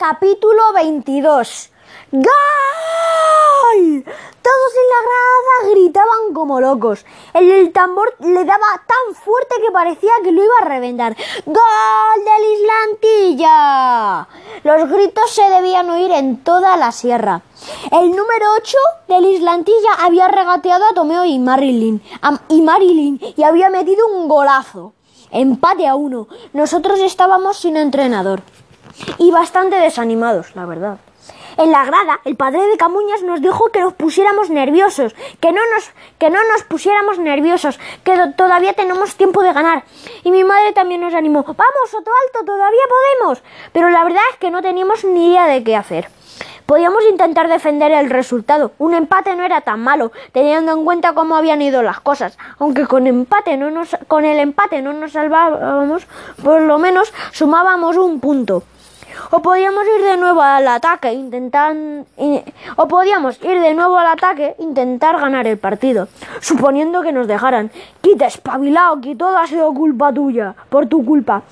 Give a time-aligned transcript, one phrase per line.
[0.00, 1.70] Capítulo 22.
[2.12, 2.24] ¡Gol!
[3.74, 7.04] Todos en la grada gritaban como locos.
[7.34, 11.14] El, tambor le daba tan fuerte que parecía que lo iba a reventar.
[11.44, 14.26] ¡Gol del Islantilla!
[14.64, 17.42] Los gritos se debían oír en toda la sierra.
[17.92, 22.02] El número 8 del Islantilla había regateado a Tomeo y Marilyn,
[22.48, 24.94] y Marilyn y había metido un golazo.
[25.30, 26.26] Empate a uno.
[26.54, 28.42] Nosotros estábamos sin entrenador
[29.18, 30.98] y bastante desanimados, la verdad.
[31.56, 35.60] En la grada, el padre de Camuñas nos dijo que nos pusiéramos nerviosos, que no
[35.74, 39.84] nos, que no nos pusiéramos nerviosos, que todavía tenemos tiempo de ganar.
[40.24, 43.42] Y mi madre también nos animó, vamos, Soto Alto, todavía podemos.
[43.72, 46.08] Pero la verdad es que no teníamos ni idea de qué hacer.
[46.66, 48.72] Podíamos intentar defender el resultado.
[48.78, 52.38] Un empate no era tan malo, teniendo en cuenta cómo habían ido las cosas.
[52.60, 56.06] Aunque con empate no nos, con el empate no nos salvábamos,
[56.42, 58.62] por lo menos sumábamos un punto.
[59.32, 61.76] O podíamos ir de nuevo al ataque, intentar
[62.76, 66.08] o podíamos ir de nuevo al ataque, intentar ganar el partido,
[66.40, 67.70] suponiendo que nos dejaran.
[68.00, 71.42] Quita espabilado, que todo ha sido culpa tuya, por tu culpa.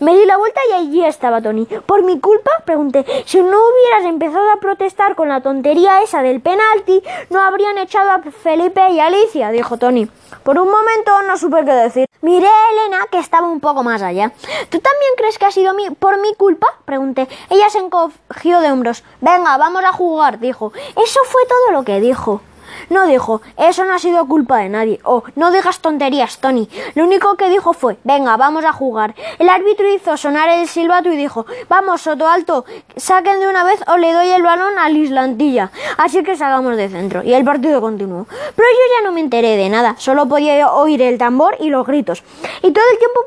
[0.00, 1.66] Me di la vuelta y allí estaba Tony.
[1.66, 2.50] ¿Por mi culpa?
[2.64, 3.04] Pregunté.
[3.26, 8.10] Si no hubieras empezado a protestar con la tontería esa del penalti, no habrían echado
[8.10, 10.08] a Felipe y Alicia, dijo Tony.
[10.42, 12.06] Por un momento no supe qué decir.
[12.22, 14.30] Miré a Elena, que estaba un poco más allá.
[14.68, 16.66] ¿Tú también crees que ha sido mi- por mi culpa?
[16.84, 17.19] Pregunté.
[17.48, 19.04] Ella se encogió de hombros.
[19.20, 20.72] Venga, vamos a jugar, dijo.
[20.74, 22.40] Eso fue todo lo que dijo.
[22.88, 25.00] No dijo, eso no ha sido culpa de nadie.
[25.04, 26.68] O, no digas tonterías, Tony.
[26.94, 29.14] Lo único que dijo fue, venga, vamos a jugar.
[29.38, 32.64] El árbitro hizo sonar el silbato y dijo, vamos, Soto Alto,
[32.96, 35.70] saquen de una vez o le doy el balón al Islantilla.
[35.98, 37.22] Así que salgamos de centro.
[37.22, 38.26] Y el partido continuó.
[38.28, 39.96] Pero yo ya no me enteré de nada.
[39.98, 42.22] Solo podía oír el tambor y los gritos.
[42.62, 43.20] Y todo el tiempo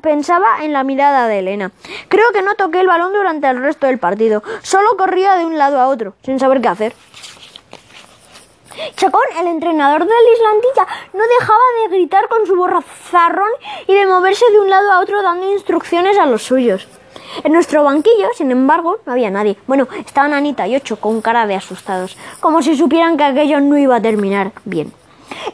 [0.00, 1.70] pensaba en la mirada de Elena.
[2.08, 4.42] Creo que no toqué el balón durante el resto del partido.
[4.62, 6.94] Solo corría de un lado a otro, sin saber qué hacer.
[8.96, 13.50] Chacón, el entrenador del Islandilla, no dejaba de gritar con su borrazarrón
[13.86, 16.88] y de moverse de un lado a otro dando instrucciones a los suyos.
[17.42, 19.56] En nuestro banquillo, sin embargo, no había nadie.
[19.66, 23.78] Bueno, estaban Anita y Ocho con cara de asustados, como si supieran que aquello no
[23.78, 24.92] iba a terminar bien.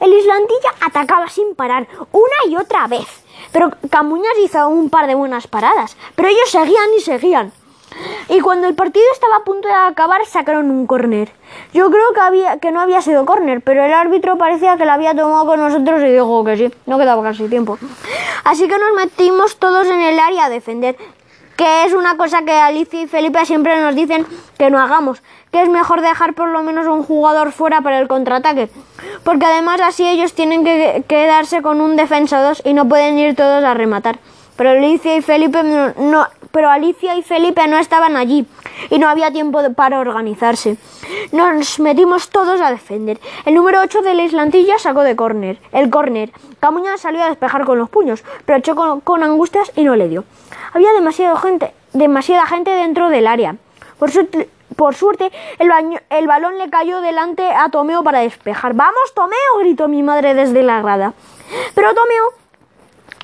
[0.00, 3.06] El Islandilla atacaba sin parar, una y otra vez.
[3.52, 7.52] Pero Camuñas hizo un par de buenas paradas, pero ellos seguían y seguían.
[8.30, 11.30] Y cuando el partido estaba a punto de acabar, sacaron un córner.
[11.74, 14.92] Yo creo que, había, que no había sido córner, pero el árbitro parecía que lo
[14.92, 17.76] había tomado con nosotros y dijo que sí, no quedaba casi tiempo.
[18.44, 20.96] Así que nos metimos todos en el área a defender,
[21.56, 24.24] que es una cosa que Alicia y Felipe siempre nos dicen
[24.56, 28.06] que no hagamos, que es mejor dejar por lo menos un jugador fuera para el
[28.06, 28.70] contraataque,
[29.24, 33.34] porque además así ellos tienen que quedarse con un defensa 2 y no pueden ir
[33.34, 34.20] todos a rematar.
[34.56, 38.46] Pero Alicia y Felipe no- pero Alicia y Felipe no estaban allí
[38.90, 40.76] y no había tiempo para organizarse.
[41.32, 43.20] Nos metimos todos a defender.
[43.44, 46.32] El número 8 de la Islantilla sacó de córner, el córner.
[46.60, 50.24] Camuña salió a despejar con los puños, pero echó con, angustias y no le dio.
[50.72, 53.56] Había demasiada gente, demasiada gente dentro del área.
[53.98, 55.70] Por suerte, por suerte el,
[56.10, 58.74] el balón le cayó delante a Tomeo para despejar.
[58.74, 59.58] ¡Vamos, Tomeo!
[59.60, 61.12] gritó mi madre desde la grada.
[61.74, 62.39] Pero Tomeo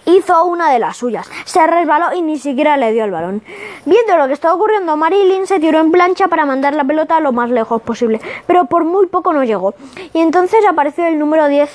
[0.07, 1.29] hizo una de las suyas.
[1.45, 3.43] Se resbaló y ni siquiera le dio el balón.
[3.85, 7.33] Viendo lo que estaba ocurriendo, Marilyn se tiró en plancha para mandar la pelota lo
[7.33, 9.75] más lejos posible, pero por muy poco no llegó.
[10.15, 11.71] Y entonces apareció el número 10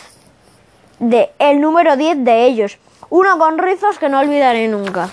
[0.99, 2.77] de el número 10 de ellos,
[3.09, 5.09] uno con rizos que no olvidaré nunca.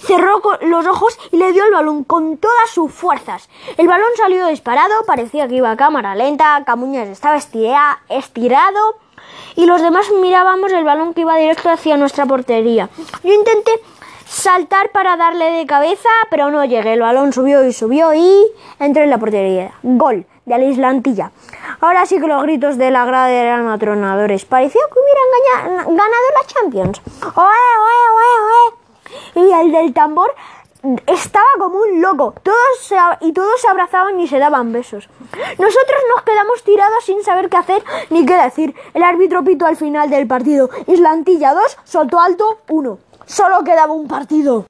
[0.00, 3.48] Cerró los ojos y le dio el balón con todas sus fuerzas.
[3.76, 8.96] El balón salió disparado, parecía que iba a cámara lenta, Camuñas estaba estira- estirado
[9.56, 12.88] y los demás mirábamos el balón que iba directo hacia nuestra portería.
[13.22, 13.72] Yo intenté
[14.26, 16.92] saltar para darle de cabeza, pero no llegué.
[16.92, 18.46] El balón subió y subió y
[18.78, 19.72] entré en la portería.
[19.82, 21.30] Gol de la Islantilla.
[21.80, 24.44] Ahora sí que los gritos de la grada eran atronadores.
[24.44, 27.00] Parecía que hubieran ganado la Champions.
[27.22, 28.88] ¡Oe, oe, oe, oe!
[29.34, 30.34] Y el del tambor
[31.06, 32.34] estaba como un loco.
[32.42, 35.08] Todos se, y todos se abrazaban y se daban besos.
[35.58, 38.74] Nosotros nos quedamos tirados sin saber qué hacer ni qué decir.
[38.94, 40.70] El árbitro pitó al final del partido.
[40.86, 42.98] Islantilla 2, Soto Alto 1.
[43.26, 44.66] Solo quedaba un partido.